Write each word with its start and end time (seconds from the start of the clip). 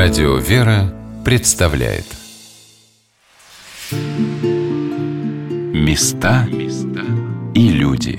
Радио 0.00 0.36
«Вера» 0.36 0.94
представляет. 1.24 2.04
Места 5.74 6.46
и 7.52 7.68
люди. 7.70 8.16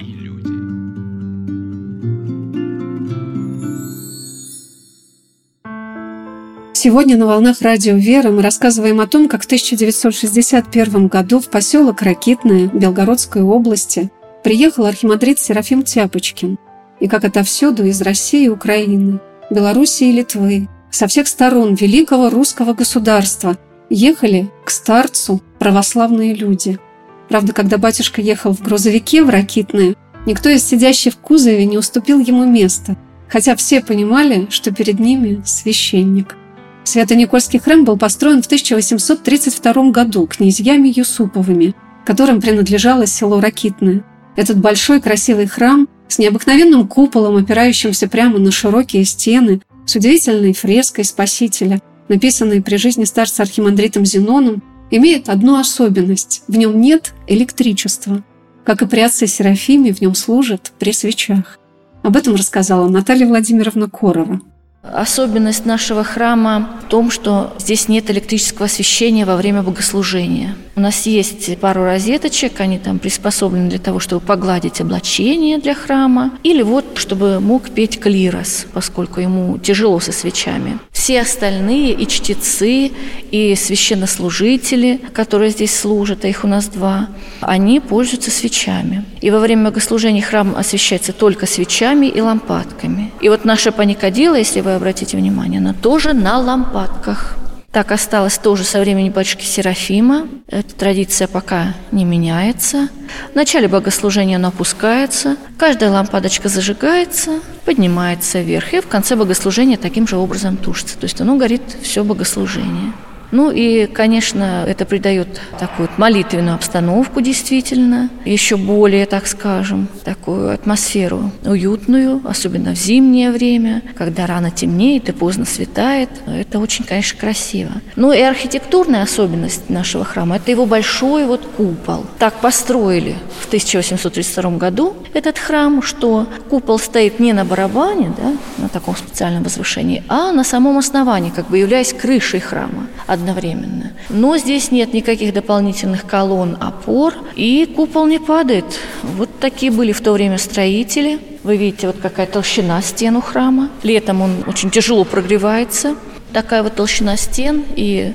Сегодня 6.73 7.15
на 7.15 7.28
волнах 7.28 7.61
радио 7.61 7.96
«Вера» 7.96 8.30
мы 8.30 8.41
рассказываем 8.41 9.00
о 9.00 9.07
том, 9.07 9.30
как 9.30 9.43
в 9.43 9.46
1961 9.46 11.07
году 11.07 11.39
в 11.39 11.50
поселок 11.50 12.02
Ракитное 12.02 12.68
Белгородской 12.68 13.41
области 13.41 14.11
приехал 14.43 14.86
архимандрит 14.86 15.39
Серафим 15.39 15.84
Тяпочкин, 15.84 16.57
и 17.00 17.07
как 17.07 17.23
отовсюду 17.23 17.86
из 17.86 18.02
России 18.02 18.48
и 18.48 18.50
Украины, 18.50 19.21
Белоруссии 19.50 20.10
и 20.10 20.18
Литвы 20.18 20.68
со 20.92 21.07
всех 21.07 21.28
сторон 21.28 21.75
великого 21.75 22.29
русского 22.29 22.74
государства 22.74 23.57
ехали 23.89 24.50
к 24.66 24.70
старцу 24.70 25.42
православные 25.60 26.34
люди. 26.34 26.80
Правда, 27.28 27.54
когда 27.54 27.78
батюшка 27.78 28.21
ехал 28.21 28.54
в 28.54 28.61
грузовике 28.61 29.24
в 29.24 29.30
Ракитное, 29.30 29.96
никто 30.25 30.50
из 30.50 30.66
сидящих 30.66 31.14
в 31.14 31.18
кузове 31.18 31.66
не 31.66 31.78
уступил 31.78 32.20
ему 32.20 32.45
место, 32.45 32.97
хотя 33.28 33.56
все 33.56 33.81
понимали, 33.81 34.47
что 34.50 34.72
перед 34.72 35.00
ними 35.00 35.42
священник. 35.45 36.36
Свято-Никольский 36.83 37.59
храм 37.59 37.83
был 37.83 37.97
построен 37.97 38.42
в 38.42 38.47
1832 38.47 39.92
году 39.92 40.25
князьями 40.25 40.92
Юсуповыми, 40.95 41.75
которым 42.03 42.42
принадлежало 42.42 43.06
село 43.06 43.39
Ракитное. 43.39 44.03
Этот 44.36 44.58
большой 44.58 45.00
красивый 45.00 45.45
храм 45.45 45.88
с 46.08 46.17
необыкновенным 46.17 46.88
куполом, 46.88 47.36
опирающимся 47.36 48.08
прямо 48.08 48.39
на 48.39 48.52
широкие 48.52 49.06
стены, 49.06 49.61
с 49.86 49.95
удивительной 49.95 50.53
фреской 50.53 51.03
Спасителя, 51.03 51.81
написанной 52.08 52.61
при 52.61 52.77
жизни 52.77 53.03
старца 53.05 53.44
архимандритом 53.44 54.05
Зеноном, 54.05 54.63
имеет 54.91 55.30
одну 55.30 55.59
особенность– 55.59 56.44
в 56.47 56.58
нем 56.58 56.80
нет 56.80 57.13
электричества. 57.27 58.23
Как 58.66 58.81
и 58.81 58.88
при 58.88 59.00
отце 59.02 59.27
Серафиме, 59.27 59.94
в 59.94 60.02
нем 60.02 60.16
служат 60.16 60.72
при 60.80 60.91
свечах. 60.91 61.57
Об 62.03 62.16
этом 62.16 62.35
рассказала 62.35 62.88
Наталья 62.88 63.27
Владимировна 63.27 63.89
Корова. 63.89 64.41
Особенность 64.81 65.66
нашего 65.66 66.05
храма 66.05 66.80
в 66.85 66.89
том, 66.89 67.11
что 67.11 67.53
здесь 67.59 67.89
нет 67.89 68.09
электрического 68.09 68.66
освещения 68.66 69.25
во 69.25 69.35
время 69.35 69.61
богослужения. 69.61 70.55
У 70.77 70.81
нас 70.81 71.05
есть 71.05 71.58
пару 71.59 71.83
розеточек, 71.83 72.61
они 72.61 72.80
там 72.80 73.00
приспособлены 73.00 73.69
для 73.69 73.80
того, 73.80 74.00
чтобы 74.00 74.25
погладить 74.25 74.80
облачение 74.80 75.57
для 75.57 75.75
храма, 75.75 76.31
или 76.41 76.61
вот, 76.61 76.85
чтобы 76.95 77.41
мог 77.41 77.69
петь 77.69 78.00
клирос, 78.00 78.66
поскольку 78.72 79.19
ему 79.19 79.57
тяжело 79.57 80.00
со 80.00 80.13
свечами. 80.13 80.80
Все 80.94 81.19
остальные, 81.19 81.91
и 81.91 82.07
чтецы, 82.07 82.91
и 83.31 83.55
священнослужители, 83.55 85.02
которые 85.13 85.52
здесь 85.52 85.77
служат, 85.77 86.23
а 86.23 86.30
их 86.30 86.45
у 86.45 86.47
нас 86.47 86.67
два, 86.67 87.09
они 87.41 87.81
пользуются 87.81 88.31
свечами. 88.31 89.03
И 89.19 89.31
во 89.31 89.39
время 89.39 89.66
богослужения 89.66 90.22
храм 90.22 90.55
освещается 90.55 91.11
только 91.11 91.45
свечами 91.45 92.05
и 92.05 92.22
лампадками. 92.22 93.11
И 93.19 93.27
вот 93.27 93.44
наша 93.44 93.73
паникадила, 93.73 94.35
если 94.35 94.61
вы 94.61 94.69
обратите 94.75 95.17
внимание, 95.17 95.59
она 95.59 95.73
тоже 95.73 96.14
на 96.14 96.38
лампадках. 96.38 97.36
Так 97.72 97.92
осталось 97.92 98.39
тоже 98.39 98.64
со 98.64 98.80
времени 98.80 99.12
батюшки 99.12 99.45
Серафима. 99.45 100.28
Эта 100.48 100.73
традиция 100.73 101.28
пока 101.28 101.75
не 101.92 102.03
меняется. 102.03 102.90
В 103.31 103.36
начале 103.36 103.67
богослужения 103.67 104.38
она 104.38 104.47
опускается, 104.47 105.38
каждая 105.58 105.92
лампадочка 105.92 106.50
зажигается, 106.50 107.42
поднимается 107.66 108.42
вверх, 108.42 108.73
и 108.73 108.81
в 108.81 108.88
конце 108.88 109.16
богослужения 109.16 109.78
таким 109.78 110.08
же 110.08 110.17
образом 110.17 110.58
тушится. 110.58 110.97
То 110.97 111.03
есть 111.03 111.22
оно 111.22 111.36
горит 111.36 111.62
все 111.84 112.03
богослужение. 112.03 112.92
Ну 113.31 113.52
и, 113.52 113.85
конечно, 113.85 114.66
это 114.67 114.85
придает 114.85 115.41
такую 115.59 115.90
молитвенную 115.97 116.56
обстановку 116.56 117.22
действительно, 117.22 118.09
еще 118.25 118.57
более, 118.57 119.06
так 119.06 119.28
скажем, 119.28 119.88
такую 120.03 120.51
атмосферу 120.51 121.31
уютную, 121.45 122.22
особенно 122.25 122.73
в 122.73 122.78
зимнее 122.78 123.31
время, 123.31 123.81
когда 123.95 124.25
рано 124.25 124.51
темнеет 124.51 125.09
и 125.09 125.12
поздно 125.12 125.45
светает. 125.45 126.09
Это 126.28 126.59
очень, 126.59 126.85
конечно, 126.85 127.19
красиво. 127.19 127.72
Ну 127.95 128.12
и 128.12 128.19
архитектурная 128.19 129.03
особенность 129.03 129.69
нашего 129.69 130.03
храма– 130.03 130.35
это 130.38 130.51
его 130.51 130.66
большой 130.66 131.25
вот 131.25 131.46
купол. 131.46 132.06
Так 132.17 132.35
построили 132.41 133.16
в 133.41 133.47
1832 133.47 134.51
году 134.51 134.96
этот 135.13 135.38
храм, 135.38 135.81
что 135.81 136.28
купол 136.50 136.79
стоит 136.79 137.19
не 137.19 137.34
на 137.34 137.46
барабане, 137.46 138.11
да, 138.17 138.34
на 138.57 138.69
таком 138.69 138.96
специальном 138.96 139.44
возвышении, 139.44 140.03
а 140.07 140.31
на 140.31 140.44
самом 140.44 140.78
основании, 140.78 141.29
как 141.29 141.50
бы 141.50 141.57
являясь 141.57 141.94
крышей 141.94 142.40
храма 142.40 142.88
одновременно. 143.09 143.94
Но 144.09 144.38
здесь 144.38 144.72
нет 144.72 144.94
никаких 144.94 145.34
дополнительных 145.34 146.06
колонн, 146.06 146.58
опор, 146.59 147.14
и 147.36 147.66
купол 147.66 148.06
не 148.06 148.20
падает. 148.20 148.66
Вот 149.03 149.30
такие 149.40 149.72
были 149.72 149.92
в 149.92 150.02
то 150.02 150.14
время 150.14 150.38
строители. 150.38 151.20
Вы 151.44 151.58
видите, 151.58 151.88
вот 151.88 151.97
какая 152.02 152.28
толщина 152.28 152.81
стен 152.81 153.16
у 153.16 153.22
храма. 153.22 153.70
Летом 153.84 154.22
он 154.22 154.44
очень 154.47 154.70
тяжело 154.70 155.03
прогревается. 155.03 155.96
Такая 156.34 156.62
вот 156.62 156.75
толщина 156.75 157.18
стен, 157.18 157.64
и 157.75 158.14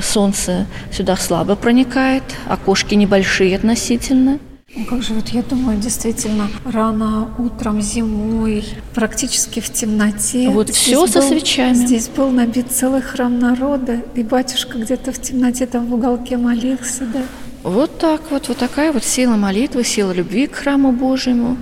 солнце 0.00 0.66
сюда 0.90 1.16
слабо 1.16 1.56
проникает, 1.56 2.24
окошки 2.48 2.94
небольшие 2.94 3.54
относительно. 3.54 4.38
Ну, 4.76 4.84
как 4.86 5.02
же 5.02 5.14
вот 5.14 5.28
я 5.28 5.42
думаю, 5.42 5.78
действительно, 5.78 6.48
рано 6.64 7.30
утром, 7.38 7.80
зимой, 7.80 8.64
практически 8.92 9.60
в 9.60 9.72
темноте. 9.72 10.48
Вот 10.48 10.68
здесь 10.68 10.78
все 10.78 11.06
со 11.06 11.20
был, 11.20 11.28
свечами. 11.28 11.74
Здесь 11.74 12.08
был 12.08 12.30
набит 12.30 12.72
целый 12.72 13.00
храм 13.00 13.38
народа, 13.38 14.02
и 14.16 14.24
батюшка 14.24 14.78
где-то 14.78 15.12
в 15.12 15.20
темноте 15.20 15.66
там 15.66 15.86
в 15.86 15.94
уголке 15.94 16.36
молился, 16.38 17.06
да. 17.06 17.22
Вот 17.62 17.98
так 17.98 18.22
вот, 18.30 18.48
вот 18.48 18.58
такая 18.58 18.92
вот 18.92 19.04
сила 19.04 19.36
молитвы, 19.36 19.84
сила 19.84 20.10
любви 20.10 20.48
к 20.48 20.56
храму 20.56 20.90
Божьему. 20.90 21.56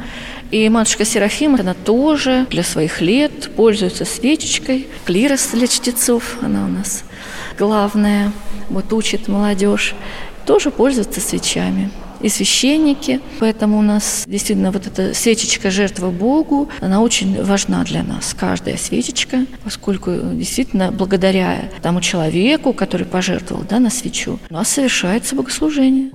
И 0.50 0.68
матушка 0.70 1.04
Серафима, 1.04 1.60
она 1.60 1.74
тоже 1.74 2.46
для 2.50 2.62
своих 2.62 3.02
лет 3.02 3.50
пользуется 3.54 4.06
свечечкой. 4.06 4.88
Клирос 5.04 5.48
для 5.52 5.66
чтецов, 5.66 6.38
она 6.40 6.64
у 6.64 6.68
нас 6.68 7.04
главная, 7.58 8.32
вот 8.70 8.90
учит 8.94 9.28
молодежь, 9.28 9.94
тоже 10.46 10.70
пользуется 10.70 11.20
свечами 11.20 11.90
и 12.22 12.28
священники. 12.28 13.20
Поэтому 13.40 13.78
у 13.78 13.82
нас 13.82 14.24
действительно 14.26 14.70
вот 14.70 14.86
эта 14.86 15.14
свечечка 15.14 15.70
жертва 15.70 16.10
Богу, 16.10 16.68
она 16.80 17.00
очень 17.00 17.42
важна 17.42 17.84
для 17.84 18.02
нас, 18.02 18.34
каждая 18.38 18.76
свечечка, 18.76 19.46
поскольку 19.64 20.12
действительно 20.32 20.92
благодаря 20.92 21.70
тому 21.82 22.00
человеку, 22.00 22.72
который 22.72 23.06
пожертвовал 23.06 23.64
да, 23.68 23.78
на 23.78 23.90
свечу, 23.90 24.38
у 24.48 24.54
нас 24.54 24.68
совершается 24.68 25.34
богослужение. 25.34 26.10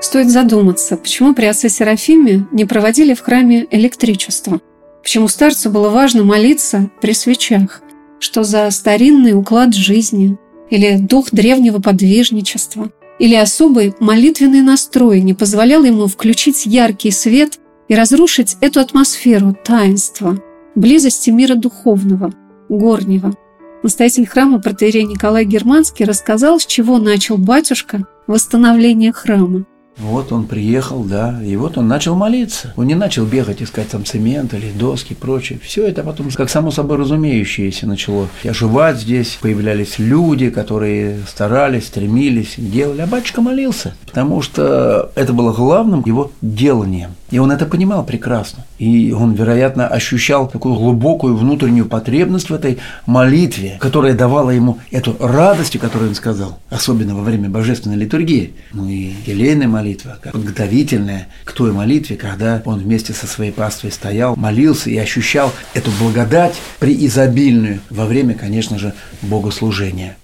Стоит 0.00 0.30
задуматься, 0.30 0.96
почему 0.96 1.34
при 1.34 1.44
отце 1.44 1.68
Серафиме 1.68 2.46
не 2.52 2.64
проводили 2.64 3.12
в 3.12 3.20
храме 3.20 3.66
электричество? 3.70 4.60
Почему 5.02 5.28
старцу 5.28 5.70
было 5.70 5.90
важно 5.90 6.24
молиться 6.24 6.90
при 7.00 7.12
свечах? 7.12 7.82
Что 8.18 8.42
за 8.42 8.70
старинный 8.70 9.32
уклад 9.32 9.74
жизни? 9.74 10.38
Или 10.70 10.96
дух 10.98 11.30
древнего 11.32 11.80
подвижничества? 11.80 12.90
Или 13.20 13.34
особый 13.34 13.94
молитвенный 14.00 14.62
настрой 14.62 15.20
не 15.20 15.34
позволял 15.34 15.84
ему 15.84 16.06
включить 16.06 16.64
яркий 16.64 17.10
свет 17.10 17.60
и 17.86 17.94
разрушить 17.94 18.56
эту 18.62 18.80
атмосферу 18.80 19.54
таинства, 19.62 20.42
близости 20.74 21.28
мира 21.28 21.54
духовного, 21.54 22.32
горнего. 22.70 23.34
Настоятель 23.82 24.26
храма 24.26 24.58
протеерей 24.58 25.04
Николай 25.04 25.44
Германский 25.44 26.04
рассказал, 26.04 26.58
с 26.58 26.66
чего 26.66 26.98
начал 26.98 27.36
батюшка 27.36 28.06
восстановление 28.26 29.12
храма. 29.12 29.66
Вот 30.00 30.32
он 30.32 30.46
приехал, 30.46 31.04
да, 31.04 31.40
и 31.44 31.56
вот 31.56 31.76
он 31.78 31.88
начал 31.88 32.14
молиться. 32.14 32.72
Он 32.76 32.86
не 32.86 32.94
начал 32.94 33.26
бегать, 33.26 33.62
искать 33.62 33.88
там 33.88 34.04
цемент 34.04 34.54
или 34.54 34.70
доски 34.70 35.14
прочее. 35.14 35.58
Все 35.62 35.86
это 35.86 36.02
потом, 36.02 36.30
как 36.30 36.48
само 36.48 36.70
собой 36.70 36.96
разумеющееся, 36.96 37.86
начало 37.86 38.28
оживать 38.44 38.98
здесь. 38.98 39.38
Появлялись 39.40 39.98
люди, 39.98 40.50
которые 40.50 41.18
старались, 41.28 41.86
стремились, 41.86 42.54
делали. 42.56 43.02
А 43.02 43.06
батюшка 43.06 43.40
молился, 43.40 43.94
потому 44.06 44.42
что 44.42 45.12
это 45.14 45.32
было 45.32 45.52
главным 45.52 46.02
его 46.04 46.32
деланием. 46.40 47.10
И 47.30 47.38
он 47.38 47.52
это 47.52 47.66
понимал 47.66 48.04
прекрасно. 48.04 48.64
И 48.78 49.12
он, 49.12 49.34
вероятно, 49.34 49.86
ощущал 49.86 50.48
такую 50.48 50.74
глубокую 50.74 51.36
внутреннюю 51.36 51.86
потребность 51.86 52.50
в 52.50 52.54
этой 52.54 52.78
молитве, 53.06 53.76
которая 53.80 54.14
давала 54.14 54.50
ему 54.50 54.78
эту 54.90 55.16
радость, 55.18 55.78
которую 55.78 56.10
он 56.10 56.14
сказал, 56.14 56.58
особенно 56.70 57.14
во 57.14 57.22
время 57.22 57.48
божественной 57.48 57.96
литургии. 57.96 58.54
Ну 58.72 58.88
и 58.88 59.12
елейная 59.26 59.68
молитва, 59.68 60.18
как 60.20 60.32
подготовительная 60.32 61.28
к 61.44 61.52
той 61.52 61.72
молитве, 61.72 62.16
когда 62.16 62.62
он 62.64 62.80
вместе 62.80 63.12
со 63.12 63.26
своей 63.26 63.52
паствой 63.52 63.92
стоял, 63.92 64.34
молился 64.36 64.90
и 64.90 64.96
ощущал 64.98 65.52
эту 65.74 65.90
благодать 66.00 66.54
преизобильную 66.78 67.80
во 67.90 68.06
время, 68.06 68.34
конечно 68.34 68.78
же, 68.78 68.94
богослужения. 69.22 70.16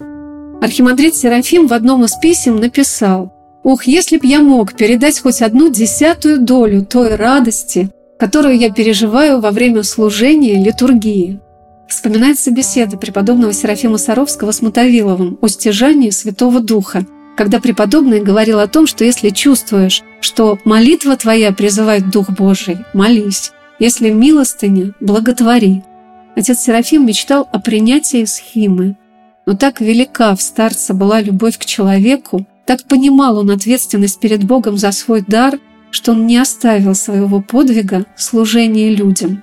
Архимандрит 0.61 1.15
Серафим 1.15 1.67
в 1.69 1.73
одном 1.73 2.05
из 2.05 2.15
писем 2.17 2.57
написал 2.57 3.36
Ох, 3.67 3.83
если 3.89 4.17
б 4.17 4.25
я 4.25 4.43
мог 4.43 4.75
передать 4.75 5.19
хоть 5.19 5.43
одну 5.43 5.71
десятую 5.71 6.39
долю 6.39 6.87
той 6.87 7.17
радости, 7.17 7.91
которую 8.17 8.57
я 8.57 8.71
переживаю 8.71 9.41
во 9.41 9.51
время 9.51 9.83
служения 9.83 10.63
литургии. 10.63 11.41
Вспоминается 11.89 12.53
беседа 12.53 12.97
преподобного 12.97 13.53
Серафима 13.53 13.99
Саровского 13.99 14.53
с 14.53 14.63
Мотовиловым 14.63 15.37
о 15.41 15.49
стяжании 15.49 16.11
Святого 16.11 16.61
Духа, 16.61 17.07
когда 17.37 17.59
преподобный 17.59 18.21
говорил 18.21 18.61
о 18.61 18.69
том, 18.69 18.87
что 18.87 19.05
если 19.05 19.31
чувствуешь, 19.31 20.05
что 20.21 20.61
молитва 20.65 21.17
твоя 21.17 21.51
призывает 21.51 22.09
Дух 22.09 22.31
Божий, 22.31 22.79
молись. 22.95 23.51
Если 23.81 24.11
милостыня, 24.11 24.93
благотвори. 25.01 25.83
Отец 26.37 26.61
Серафим 26.61 27.05
мечтал 27.05 27.49
о 27.51 27.59
принятии 27.59 28.27
схимы. 28.27 28.97
Но 29.45 29.57
так 29.57 29.81
велика 29.81 30.37
в 30.37 30.41
старца 30.41 30.95
была 30.95 31.21
любовь 31.21 31.59
к 31.59 31.65
человеку, 31.65 32.47
так 32.67 32.85
понимал 32.85 33.39
он 33.39 33.51
ответственность 33.51 34.21
перед 34.21 34.45
Богом 34.45 34.77
за 34.77 34.93
свой 34.93 35.23
дар, 35.27 35.59
что 35.91 36.13
он 36.13 36.27
не 36.27 36.37
оставил 36.37 36.95
своего 36.95 37.41
подвига 37.41 38.05
служения 38.17 38.95
людям. 38.95 39.43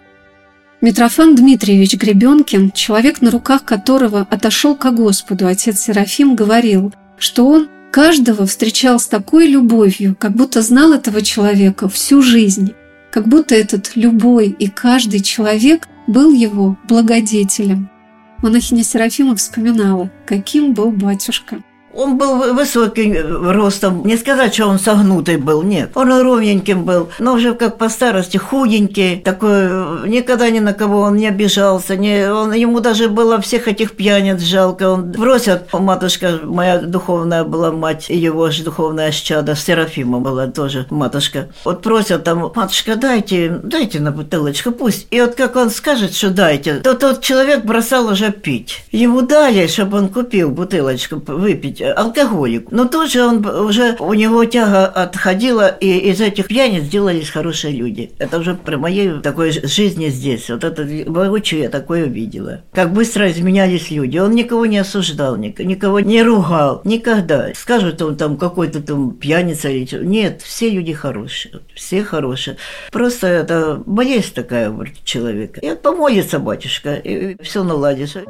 Митрофан 0.81 1.35
Дмитриевич 1.35 1.95
Гребенкин, 1.95 2.71
человек, 2.71 3.21
на 3.21 3.31
руках 3.31 3.63
которого 3.63 4.27
отошел 4.29 4.75
ко 4.75 4.91
Господу 4.91 5.47
отец 5.47 5.79
Серафим, 5.79 6.35
говорил, 6.35 6.93
что 7.17 7.47
он 7.47 7.69
каждого 7.91 8.45
встречал 8.45 8.99
с 8.99 9.07
такой 9.07 9.47
любовью, 9.47 10.15
как 10.19 10.33
будто 10.33 10.61
знал 10.61 10.91
этого 10.91 11.21
человека 11.21 11.87
всю 11.87 12.21
жизнь, 12.21 12.73
как 13.11 13.29
будто 13.29 13.55
этот 13.55 13.95
любой 13.95 14.49
и 14.49 14.67
каждый 14.67 15.21
человек 15.21 15.87
был 16.07 16.33
его 16.33 16.77
благодетелем. 16.89 17.89
Монахиня 18.39 18.83
Серафима 18.83 19.37
вспоминала, 19.37 20.11
каким 20.25 20.73
был 20.73 20.91
батюшка. 20.91 21.63
Он 21.93 22.17
был 22.17 22.53
высокий 22.53 23.15
ростом, 23.21 24.05
не 24.05 24.17
сказать, 24.17 24.53
что 24.53 24.67
он 24.67 24.79
согнутый 24.79 25.37
был, 25.37 25.61
нет. 25.61 25.91
Он 25.95 26.09
ровненьким 26.21 26.83
был, 26.83 27.09
но 27.19 27.33
уже 27.33 27.53
как 27.53 27.77
по 27.77 27.89
старости, 27.89 28.37
худенький, 28.37 29.17
такой, 29.17 30.07
никогда 30.09 30.49
ни 30.49 30.59
на 30.59 30.73
кого 30.73 31.01
он 31.01 31.17
не 31.17 31.27
обижался, 31.27 31.95
не, 31.95 32.31
он, 32.31 32.53
ему 32.53 32.79
даже 32.79 33.09
было 33.09 33.39
всех 33.41 33.67
этих 33.67 33.91
пьяниц 33.91 34.41
жалко. 34.41 34.89
Он 34.89 35.11
бросят, 35.11 35.71
матушка 35.71 36.39
моя 36.43 36.79
духовная 36.79 37.43
была 37.43 37.71
мать, 37.71 38.09
его 38.09 38.49
же 38.49 38.63
духовная 38.63 39.11
чада, 39.11 39.55
Серафима 39.55 40.19
была 40.19 40.47
тоже 40.47 40.87
матушка. 40.89 41.49
Вот 41.63 41.81
просят 41.81 42.23
там, 42.23 42.51
матушка, 42.55 42.95
дайте, 42.95 43.59
дайте 43.63 43.99
на 43.99 44.11
бутылочку, 44.11 44.71
пусть. 44.71 45.07
И 45.11 45.21
вот 45.21 45.35
как 45.35 45.55
он 45.55 45.69
скажет, 45.69 46.15
что 46.15 46.31
дайте, 46.31 46.75
то 46.75 46.95
тот 46.95 47.21
человек 47.21 47.63
бросал 47.63 48.07
уже 48.07 48.31
пить. 48.31 48.83
Ему 48.91 49.21
дали, 49.21 49.67
чтобы 49.67 49.97
он 49.97 50.09
купил 50.09 50.49
бутылочку 50.49 51.21
выпить 51.25 51.82
алкоголик. 51.91 52.71
Но 52.71 52.85
тут 52.85 53.11
же 53.11 53.23
он 53.23 53.45
уже, 53.45 53.95
у 53.99 54.13
него 54.13 54.45
тяга 54.45 54.85
отходила, 54.85 55.67
и 55.67 55.97
из 56.09 56.21
этих 56.21 56.47
пьяниц 56.47 56.83
сделались 56.83 57.29
хорошие 57.29 57.73
люди. 57.73 58.11
Это 58.19 58.39
уже 58.39 58.55
при 58.55 58.75
моей 58.75 59.21
такой 59.21 59.51
жизни 59.51 60.09
здесь. 60.09 60.49
Вот 60.49 60.63
это 60.63 60.87
воочию 61.07 61.61
я 61.61 61.69
такое 61.69 62.05
увидела. 62.05 62.61
Как 62.71 62.93
быстро 62.93 63.31
изменялись 63.31 63.91
люди. 63.91 64.17
Он 64.17 64.31
никого 64.31 64.65
не 64.65 64.77
осуждал, 64.77 65.35
никого 65.37 65.99
не 65.99 66.23
ругал. 66.23 66.81
Никогда. 66.83 67.49
Скажут, 67.55 68.01
он 68.01 68.15
там 68.15 68.37
какой-то 68.37 68.81
там 68.81 69.11
пьяница 69.11 69.69
или 69.69 69.85
что. 69.85 70.03
Нет, 70.03 70.41
все 70.41 70.69
люди 70.69 70.93
хорошие. 70.93 71.61
Все 71.75 72.03
хорошие. 72.03 72.57
Просто 72.91 73.27
это 73.27 73.81
болезнь 73.85 74.33
такая 74.33 74.69
у 74.69 74.85
человека. 75.03 75.59
И 75.61 75.75
помолится 75.75 76.39
батюшка, 76.39 76.95
и 76.95 77.41
все 77.43 77.63
наладится. 77.63 78.23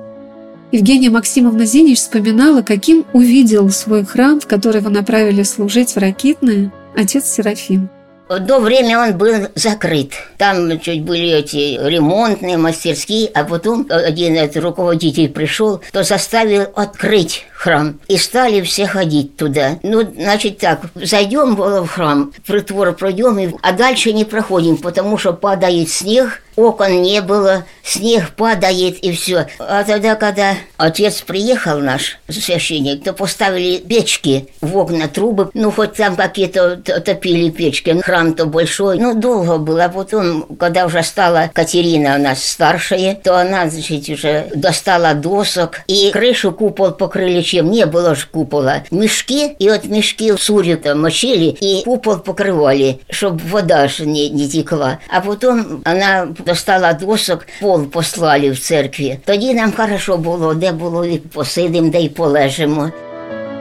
Евгения 0.73 1.11
Максимовна 1.11 1.67
Зинич 1.67 1.99
вспоминала, 1.99 2.63
каким 2.63 3.05
увидел 3.13 3.69
свой 3.69 4.03
храм, 4.03 4.39
в 4.39 4.47
который 4.47 4.81
его 4.81 4.89
направили 4.89 5.43
служить 5.43 5.91
в 5.91 5.99
Ракитное, 5.99 6.73
отец 6.97 7.25
Серафим. 7.25 7.91
Одно 8.27 8.59
время 8.59 8.99
он 8.99 9.15
был 9.15 9.49
закрыт. 9.53 10.13
Там 10.39 10.79
чуть 10.79 11.03
были 11.03 11.29
эти 11.29 11.77
ремонтные 11.79 12.57
мастерские, 12.57 13.27
а 13.35 13.43
потом 13.43 13.85
один 13.87 14.33
из 14.33 14.55
руководителей 14.55 15.27
пришел, 15.27 15.79
то 15.91 16.01
заставил 16.01 16.63
открыть 16.75 17.45
храм. 17.53 17.99
И 18.07 18.17
стали 18.17 18.61
все 18.61 18.87
ходить 18.87 19.37
туда. 19.37 19.77
Ну, 19.83 20.01
значит 20.01 20.57
так, 20.57 20.81
зайдем 20.95 21.55
в 21.55 21.87
храм, 21.87 22.33
притвор 22.47 22.93
пройдем, 22.93 23.59
а 23.61 23.73
дальше 23.73 24.11
не 24.11 24.25
проходим, 24.25 24.77
потому 24.77 25.19
что 25.19 25.33
падает 25.33 25.89
снег, 25.89 26.41
окон 26.55 27.01
не 27.01 27.21
было, 27.21 27.65
снег 27.83 28.31
падает 28.35 28.97
и 28.99 29.11
все. 29.11 29.47
А 29.59 29.83
тогда, 29.83 30.15
когда 30.15 30.55
отец 30.77 31.21
приехал 31.21 31.79
наш, 31.79 32.17
священник, 32.29 33.03
то 33.03 33.13
поставили 33.13 33.77
печки 33.77 34.47
в 34.61 34.77
окна, 34.77 35.07
трубы, 35.07 35.49
ну, 35.53 35.71
хоть 35.71 35.93
там 35.93 36.15
какие-то 36.15 36.77
топили 36.77 37.49
печки. 37.49 37.99
Храм-то 38.01 38.45
большой, 38.45 38.99
ну, 38.99 39.13
долго 39.13 39.57
было. 39.57 39.85
А 39.85 39.89
потом, 39.89 40.43
когда 40.59 40.85
уже 40.85 41.03
стала 41.03 41.49
Катерина 41.53 42.15
у 42.15 42.21
нас 42.21 42.43
старшая, 42.43 43.15
то 43.15 43.37
она, 43.37 43.69
значит, 43.69 44.09
уже 44.09 44.47
достала 44.55 45.13
досок 45.13 45.81
и 45.87 46.11
крышу 46.11 46.51
купол 46.51 46.91
покрыли 46.91 47.41
чем? 47.41 47.71
Не 47.71 47.85
было 47.85 48.15
же 48.15 48.27
купола. 48.31 48.83
Мешки, 48.91 49.53
и 49.59 49.69
вот 49.69 49.85
мешки 49.85 50.31
в 50.31 50.41
суре 50.41 50.77
там 50.77 51.01
мочили, 51.01 51.55
и 51.59 51.83
купол 51.83 52.19
покрывали, 52.19 52.99
чтобы 53.09 53.39
вода 53.47 53.87
не, 53.99 54.29
не 54.29 54.49
текла. 54.49 54.99
А 55.09 55.21
потом 55.21 55.81
она 55.85 56.27
достала 56.46 56.92
досок, 56.92 57.46
пол 57.60 57.86
послали 57.86 58.50
в 58.50 58.58
церкві. 58.58 59.18
Тоді 59.24 59.54
нам 59.54 59.72
хорошо 59.72 60.16
було, 60.16 60.54
де 60.54 60.72
було 60.72 61.04
і 61.04 61.18
посидим, 61.18 61.90
де 61.90 62.00
й 62.00 62.08
полежимо. 62.08 62.90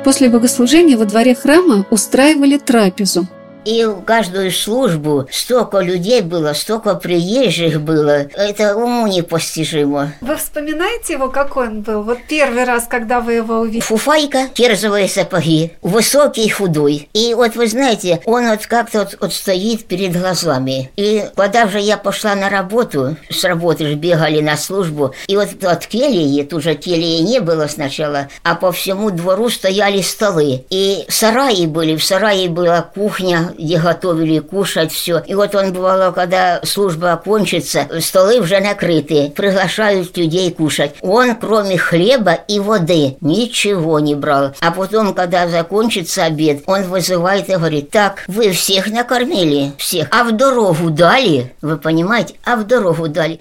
После 0.03 0.29
богослужения 0.29 0.97
во 0.97 1.05
дворе 1.05 1.35
храма 1.35 1.85
устраивали 1.89 2.57
трапезу. 2.57 3.27
И 3.64 3.84
в 3.84 4.02
каждую 4.02 4.50
службу 4.50 5.26
столько 5.30 5.78
людей 5.78 6.20
было, 6.20 6.52
столько 6.52 6.94
приезжих 6.94 7.80
было. 7.80 8.26
Это 8.34 8.76
уму 8.76 9.06
непостижимо. 9.06 10.12
Вы 10.20 10.36
вспоминаете 10.36 11.14
его, 11.14 11.28
какой 11.28 11.68
он 11.68 11.82
был? 11.82 12.02
Вот 12.02 12.18
первый 12.28 12.64
раз, 12.64 12.86
когда 12.88 13.20
вы 13.20 13.34
его 13.34 13.60
увидели? 13.60 13.80
Фуфайка, 13.80 14.48
керзовые 14.48 15.08
сапоги, 15.08 15.72
высокий, 15.80 16.48
худой. 16.48 17.08
И 17.12 17.34
вот 17.34 17.54
вы 17.54 17.68
знаете, 17.68 18.20
он 18.24 18.48
вот 18.48 18.66
как-то 18.66 19.00
вот, 19.00 19.16
вот 19.20 19.32
стоит 19.32 19.84
перед 19.86 20.18
глазами. 20.18 20.90
И 20.96 21.24
когда 21.36 21.68
же 21.68 21.78
я 21.78 21.96
пошла 21.96 22.34
на 22.34 22.48
работу, 22.48 23.16
с 23.30 23.44
работы 23.44 23.86
же 23.86 23.94
бегали 23.94 24.40
на 24.40 24.56
службу, 24.56 25.14
и 25.28 25.36
вот 25.36 25.62
от 25.62 25.86
келии, 25.86 26.42
тут 26.42 26.62
же 26.62 26.74
келии 26.74 27.18
не 27.20 27.40
было 27.40 27.66
сначала, 27.68 28.28
а 28.42 28.54
по 28.54 28.72
всему 28.72 29.10
двору 29.10 29.48
стояли 29.50 30.00
столы. 30.00 30.64
И 30.70 31.04
сараи 31.08 31.66
были, 31.66 31.96
в 31.96 32.04
сарае 32.04 32.48
была 32.48 32.82
кухня, 32.82 33.51
где 33.58 33.78
готовили 33.78 34.38
кушать 34.38 34.92
все. 34.92 35.22
И 35.26 35.34
вот 35.34 35.54
он 35.54 35.72
бывало, 35.72 36.12
когда 36.12 36.60
служба 36.64 37.12
окончится, 37.12 37.88
столы 38.00 38.40
уже 38.40 38.60
накрыты, 38.60 39.32
приглашают 39.34 40.16
людей 40.16 40.50
кушать. 40.52 40.94
Он, 41.00 41.34
кроме 41.36 41.78
хлеба 41.78 42.32
и 42.32 42.60
воды, 42.60 43.16
ничего 43.20 44.00
не 44.00 44.14
брал. 44.14 44.52
А 44.60 44.70
потом, 44.70 45.14
когда 45.14 45.48
закончится 45.48 46.24
обед, 46.24 46.62
он 46.66 46.82
вызывает 46.84 47.48
и 47.48 47.54
говорит, 47.54 47.90
так, 47.90 48.24
вы 48.28 48.52
всех 48.52 48.88
накормили, 48.88 49.72
всех, 49.78 50.08
а 50.10 50.24
в 50.24 50.32
дорогу 50.32 50.90
дали, 50.90 51.52
вы 51.62 51.76
понимаете, 51.76 52.34
а 52.44 52.56
в 52.56 52.66
дорогу 52.66 53.08
дали. 53.08 53.40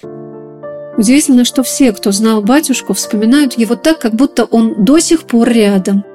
Удивительно, 0.97 1.45
что 1.45 1.63
все, 1.63 1.93
кто 1.93 2.11
знал 2.11 2.41
батюшку, 2.41 2.93
вспоминают 2.93 3.53
его 3.53 3.75
так, 3.75 3.99
как 3.99 4.13
будто 4.13 4.43
он 4.45 4.83
до 4.83 4.99
сих 4.99 5.23
пор 5.23 5.49
рядом– 5.49 6.03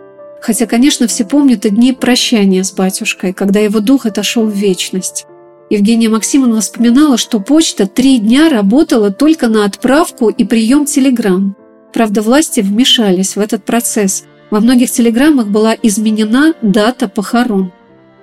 Хотя, 0.47 0.67
конечно, 0.67 1.09
все 1.09 1.25
помнят 1.25 1.67
и 1.67 1.71
дни 1.71 1.93
прощания 1.93 2.63
с 2.63 2.73
батюшкой, 2.73 3.33
когда 3.33 3.59
его 3.59 3.81
дух 3.81 4.07
отошел 4.07 4.47
в 4.47 4.55
вечность. 4.55 5.27
Евгения 5.71 6.09
Максимовна 6.09 6.61
вспоминала, 6.61 7.17
что 7.17 7.41
почта 7.41 7.89
три 7.89 8.19
дня 8.19 8.49
работала 8.49 9.11
только 9.11 9.49
на 9.49 9.65
отправку 9.65 10.29
и 10.29 10.45
прием 10.45 10.85
телеграмм. 10.85 11.57
Правда, 11.93 12.23
власти 12.23 12.61
вмешались 12.61 13.35
в 13.35 13.41
этот 13.41 13.65
процесс. 13.65 14.23
Во 14.53 14.61
многих 14.61 14.93
телеграммах 14.93 15.49
была 15.49 15.75
изменена 15.83 16.55
дата 16.63 17.09
похорон. 17.09 17.73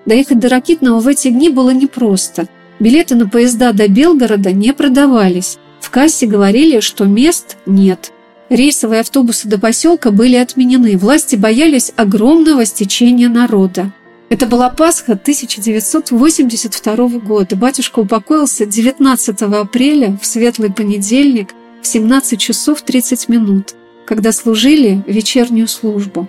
Доехать 0.06 0.39
до 0.39 0.48
Ракитного 0.48 1.01
в 1.01 1.10
эти 1.10 1.27
дни 1.27 1.50
было 1.50 1.72
непросто. 1.72 2.48
Билеты 2.80 3.15
на 3.15 3.27
поезда 3.27 3.74
до 3.74 3.89
Белгорода 3.89 4.53
не 4.53 4.74
продавались. 4.74 5.58
В 5.82 5.89
кассе 5.89 6.25
говорили, 6.25 6.80
что 6.80 7.03
мест 7.03 7.58
нет. 7.65 8.13
Рейсовые 8.53 9.01
автобусы 9.01 9.48
до 9.48 9.57
поселка 9.57 10.12
были 10.12 10.36
отменены. 10.36 10.95
Власти 10.95 11.36
боялись 11.36 11.91
огромного 11.95 12.65
стечения 12.65 13.27
народа. 13.27 13.91
Это 14.29 14.45
была 14.45 14.69
Пасха 14.69 15.13
1982 15.13 17.07
года. 17.17 17.55
Батюшка 17.55 18.01
упокоился 18.01 18.67
19 18.67 19.41
апреля 19.41 20.15
в 20.22 20.27
светлый 20.27 20.72
понедельник 20.72 21.50
в 21.81 21.88
17 21.88 22.39
часов 22.39 22.83
30 22.83 23.27
минут, 23.27 23.74
когда 24.05 24.31
служили 24.31 25.03
вечернюю 25.07 25.67
службу. 25.67 26.27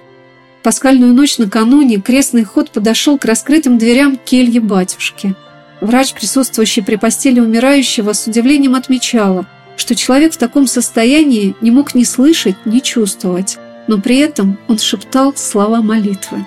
Пасхальную 0.63 1.13
ночь 1.13 1.37
накануне 1.37 2.01
крестный 2.01 2.45
ход 2.45 2.71
подошел 2.71 3.19
к 3.19 3.27
раскрытым 3.27 3.77
дверям 3.77 4.17
кельи 4.17 4.61
батюшки. 4.61 5.35
Врач, 5.83 6.15
присутствующий 6.15 6.83
при 6.83 6.97
постели 6.97 7.39
умирающего, 7.39 8.15
с 8.15 8.27
удивлением 8.27 8.77
отмечала– 8.77 9.47
что 9.77 9.95
человек 9.95 10.35
в 10.35 10.39
таком 10.39 10.67
состоянии 10.67 11.55
не 11.61 11.71
мог 11.71 11.95
ни 11.95 12.05
слышать, 12.05 12.57
ни 12.65 12.81
чувствовать, 12.81 13.59
но 13.87 14.01
при 14.01 14.19
этом 14.19 14.59
он 14.69 14.79
шептал 14.79 15.35
слова 15.37 15.83
молитвы. 15.83 16.45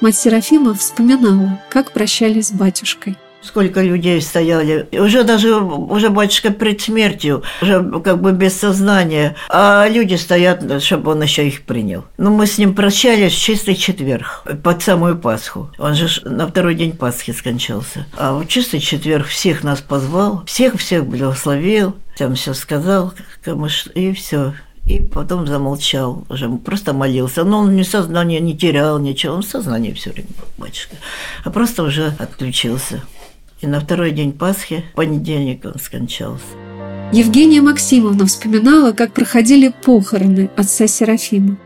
Мать 0.00 0.16
Серафима 0.16 0.74
вспоминала, 0.74 1.62
как 1.70 1.92
прощались 1.92 2.48
с 2.48 2.52
батюшкой. 2.52 3.16
Сколько 3.46 3.80
людей 3.80 4.20
стояли. 4.20 4.88
Уже 4.92 5.22
даже, 5.22 5.56
уже 5.56 6.10
батюшка 6.10 6.50
перед 6.50 6.80
смертью, 6.80 7.42
уже 7.62 8.00
как 8.00 8.20
бы 8.20 8.32
без 8.32 8.58
сознания. 8.58 9.36
А 9.48 9.86
люди 9.88 10.14
стоят, 10.14 10.82
чтобы 10.82 11.12
он 11.12 11.22
еще 11.22 11.46
их 11.46 11.62
принял. 11.62 12.04
Ну, 12.18 12.30
мы 12.34 12.46
с 12.46 12.58
ним 12.58 12.74
прощались 12.74 13.32
в 13.32 13.40
чистый 13.40 13.74
четверг, 13.74 14.44
под 14.62 14.82
самую 14.82 15.16
Пасху. 15.16 15.70
Он 15.78 15.94
же 15.94 16.08
на 16.28 16.48
второй 16.48 16.74
день 16.74 16.92
Пасхи 16.92 17.32
скончался. 17.32 18.06
А 18.16 18.34
в 18.34 18.46
чистый 18.46 18.80
четверг 18.80 19.26
всех 19.26 19.62
нас 19.62 19.80
позвал, 19.80 20.44
всех-всех 20.46 21.06
благословил, 21.06 21.94
там 22.16 22.34
все 22.34 22.52
сказал, 22.52 23.14
и 23.94 24.12
все. 24.12 24.54
И 24.86 25.02
потом 25.02 25.48
замолчал, 25.48 26.24
уже 26.28 26.48
просто 26.48 26.92
молился. 26.92 27.42
Но 27.42 27.58
он 27.58 27.74
ни 27.74 27.82
сознания 27.82 28.38
не 28.38 28.56
терял, 28.56 29.00
ничего, 29.00 29.34
он 29.34 29.42
сознание 29.42 29.92
все 29.94 30.12
время 30.12 30.28
батюшка. 30.58 30.96
А 31.44 31.50
просто 31.50 31.82
уже 31.82 32.14
отключился. 32.18 33.02
И 33.60 33.66
на 33.66 33.80
второй 33.80 34.10
день 34.10 34.32
Пасхи, 34.32 34.84
понедельник, 34.94 35.64
он 35.64 35.78
скончался. 35.80 36.44
Евгения 37.12 37.62
Максимовна 37.62 38.26
вспоминала, 38.26 38.92
как 38.92 39.12
проходили 39.12 39.72
похороны 39.82 40.50
отца 40.56 40.86
Серафима. 40.86 41.56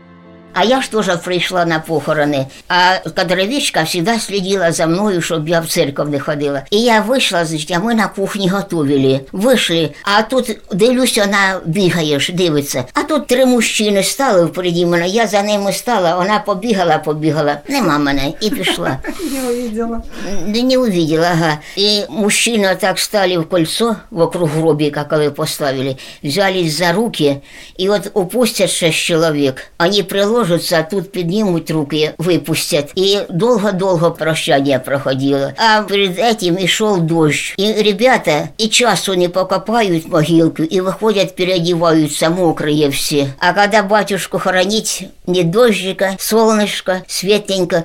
А 0.53 0.65
я 0.65 0.81
что 0.81 1.01
же 1.01 1.17
прийшла 1.17 1.65
на 1.65 1.79
похорони, 1.79 2.47
а 2.67 2.99
кадровичка 3.15 3.85
всегда 3.85 4.19
следила 4.19 4.71
за 4.71 4.87
мною, 4.87 5.21
щоб 5.21 5.49
я 5.49 5.59
в 5.59 5.67
церковь 5.67 6.09
не 6.09 6.19
ходила. 6.19 6.63
І 6.71 6.81
я 6.81 7.01
вийшла, 7.01 7.45
значить, 7.45 7.71
а 7.71 7.79
ми 7.79 7.95
на 7.95 8.07
кухні 8.07 8.49
готували. 8.49 9.21
Вийшли, 9.31 9.93
а 10.03 10.21
тут 10.21 10.57
дивлюсь, 10.71 11.17
вона 11.17 11.59
бігає, 11.65 12.19
дивиться. 12.33 12.85
А 12.93 13.03
тут 13.03 13.27
три 13.27 13.45
мужчини 13.45 14.03
стали 14.03 14.45
впереді 14.45 14.85
мене, 14.85 15.07
я 15.07 15.27
за 15.27 15.41
ними 15.43 15.73
стала, 15.73 16.15
вона 16.15 16.39
побігала, 16.39 16.97
побігала. 16.97 17.57
Нема 17.67 17.97
мене 17.97 18.33
і 18.41 18.49
пішла. 18.49 18.97
Не 19.31 19.49
увидела. 19.49 20.01
Не, 20.45 20.61
не 20.61 20.77
увидела, 20.77 21.27
ага. 21.27 21.59
И 21.77 22.05
мужчины 22.09 22.75
так 22.75 22.99
стали 22.99 23.37
в 23.37 23.49
кольцо 23.49 23.95
вокруг 24.11 24.49
гробика, 24.49 25.03
коли 25.03 25.29
поставили, 25.29 25.97
взялись 26.23 26.77
за 26.77 26.93
руки, 26.93 27.41
и 27.79 27.87
вот 27.87 28.11
упустят 28.13 28.69
шесть 28.69 28.97
человек. 28.97 29.71
Они 29.77 30.03
приложат 30.03 30.40
положаться, 30.40 30.78
а 30.80 30.82
тут 30.82 31.12
піднімуть 31.12 31.70
руки, 31.70 32.12
випустять. 32.18 32.92
І 32.94 33.18
довго-довго 33.30 34.10
прощання 34.10 34.78
проходило. 34.78 35.50
А 35.56 35.82
перед 35.82 36.18
этим 36.18 36.64
ішов 36.64 37.00
дощ. 37.00 37.54
І 37.58 37.72
ребята 37.72 38.48
і 38.58 38.68
часу 38.68 39.14
не 39.14 39.28
покопають 39.28 40.08
могилку, 40.08 40.62
і 40.62 40.80
виходять, 40.80 41.36
переодеваются 41.36 42.30
мокрые 42.30 42.88
все. 42.88 43.26
А 43.38 43.52
когда 43.52 43.82
батюшку 43.82 44.38
хоронить, 44.38 45.04
не 45.26 45.42
дождика, 45.42 46.14
солнышко, 46.18 47.02
светленько, 47.06 47.84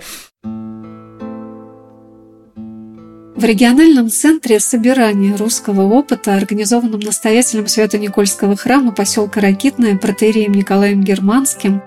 В 3.42 3.44
региональном 3.44 4.12
центре 4.12 4.60
собирания 4.60 5.36
русского 5.36 5.92
опыта, 5.92 6.36
организованном 6.36 7.00
настоятелем 7.00 7.66
Свято-Никольского 7.66 8.56
храма 8.56 8.92
поселка 8.92 9.42
Ракитное 9.42 9.98
протерием 9.98 10.52
Николаем 10.52 11.02
Германским, 11.02 11.82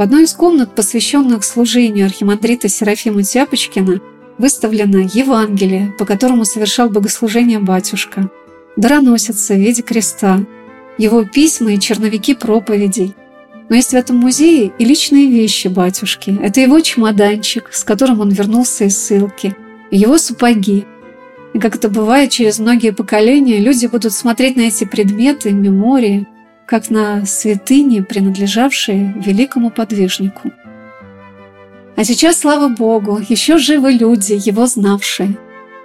в 0.00 0.02
одной 0.02 0.24
из 0.24 0.32
комнат, 0.32 0.74
посвященных 0.74 1.44
служению 1.44 2.06
архимандрита 2.06 2.70
Серафима 2.70 3.22
Тяпочкина, 3.22 4.00
выставлено 4.38 5.00
Евангелие, 5.00 5.94
по 5.98 6.06
которому 6.06 6.46
совершал 6.46 6.88
богослужение 6.88 7.58
батюшка, 7.58 8.30
дароносица 8.78 9.52
в 9.52 9.58
виде 9.58 9.82
креста, 9.82 10.40
его 10.96 11.26
письма 11.26 11.74
и 11.74 11.78
черновики 11.78 12.34
проповедей. 12.34 13.14
Но 13.68 13.76
есть 13.76 13.90
в 13.90 13.94
этом 13.94 14.16
музее 14.16 14.72
и 14.78 14.86
личные 14.86 15.26
вещи 15.26 15.68
батюшки. 15.68 16.34
Это 16.42 16.62
его 16.62 16.80
чемоданчик, 16.80 17.68
с 17.70 17.84
которым 17.84 18.20
он 18.20 18.30
вернулся 18.30 18.84
из 18.84 18.96
ссылки, 18.96 19.54
и 19.90 19.98
его 19.98 20.16
сапоги. 20.16 20.86
И 21.52 21.58
как 21.58 21.76
это 21.76 21.90
бывает, 21.90 22.30
через 22.30 22.58
многие 22.58 22.94
поколения 22.94 23.58
люди 23.58 23.84
будут 23.84 24.14
смотреть 24.14 24.56
на 24.56 24.62
эти 24.62 24.84
предметы, 24.84 25.52
мемории– 25.52 26.26
как 26.70 26.88
на 26.88 27.26
святыни, 27.26 28.00
принадлежавшие 28.00 29.12
великому 29.26 29.70
подвижнику. 29.70 30.52
А 31.96 32.04
сейчас, 32.04 32.38
слава 32.38 32.68
Богу, 32.68 33.20
еще 33.28 33.58
живы 33.58 33.90
люди, 33.90 34.40
его 34.48 34.66
знавшие. 34.66 35.36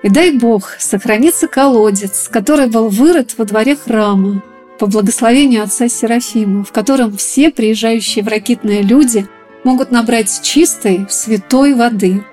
И 0.04 0.10
дай 0.10 0.32
Бог, 0.32 0.76
сохранится 0.78 1.48
колодец, 1.48 2.30
который 2.30 2.68
был 2.68 2.90
вырыт 2.90 3.34
во 3.36 3.46
дворе 3.46 3.76
храма 3.76 4.44
по 4.78 4.86
благословению 4.86 5.64
отца 5.64 5.90
Серафима, 5.90 6.64
в 6.64 6.72
котором 6.72 7.18
все 7.18 7.50
приезжающие 7.50 8.24
в 8.24 8.28
ракитные 8.28 8.84
люди 8.84 9.26
могут 9.64 9.90
набрать 9.90 10.42
чистой, 10.44 11.08
святой 11.10 11.74
воды, 11.74 12.24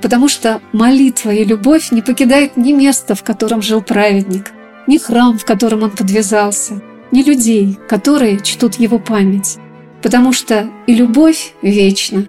потому 0.00 0.28
что 0.28 0.60
молитва 0.72 1.30
и 1.30 1.42
любовь 1.42 1.90
не 1.90 2.02
покидают 2.02 2.56
ни 2.56 2.70
места, 2.70 3.16
в 3.16 3.24
котором 3.24 3.62
жил 3.62 3.82
праведник, 3.82 4.52
ни 4.86 4.98
храм, 4.98 5.36
в 5.36 5.44
котором 5.44 5.82
он 5.82 5.90
подвязался– 5.90 6.80
не 7.12 7.22
людей, 7.22 7.78
которые 7.88 8.40
чтут 8.40 8.76
его 8.76 8.98
память, 8.98 9.58
потому 10.02 10.32
что 10.32 10.68
и 10.86 10.94
любовь 10.94 11.52
вечна, 11.62 12.28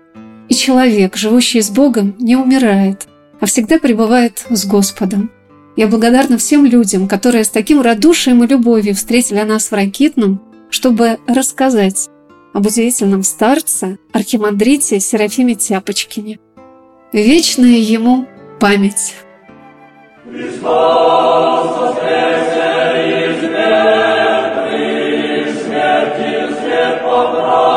и 0.50 0.54
человек, 0.54 1.16
живущий 1.16 1.62
с 1.62 1.70
Богом, 1.70 2.16
не 2.20 2.36
умирает, 2.36 3.08
а 3.40 3.46
всегда 3.46 3.80
пребывает 3.80 4.46
с 4.50 4.66
Господом. 4.66 5.32
Я 5.76 5.88
благодарна 5.88 6.38
всем 6.38 6.66
людям, 6.66 7.08
которые 7.08 7.44
с 7.44 7.50
таким 7.50 7.82
радушием 7.82 8.44
и 8.44 8.48
любовью 8.48 8.96
встретили 8.96 9.42
нас 9.42 9.70
в 9.70 9.74
Ракитном, 9.74 10.42
чтобы 10.70 11.20
рассказать 11.28 12.10
об 12.54 12.66
удивительном 12.66 13.24
старце, 13.24 14.00
архимандрите 14.12 15.00
Серафиме 15.00 15.54
Тяпочкине. 15.56 16.40
Вечная 17.14 17.78
ему 17.78 18.26
память. 18.60 19.16
Христос 20.26 21.68
Места 22.04 22.47
и 27.18 27.77